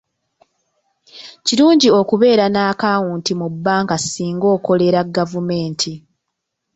Kirungi 1.45 1.87
okubeera 1.99 2.45
n'akawunti 2.49 3.31
mu 3.39 3.47
bbanka 3.53 3.95
singa 3.99 4.47
okolera 4.55 4.99
gavumenti. 5.15 5.93